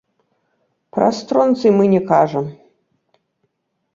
[0.97, 2.45] Пра стронцый мы не кажам.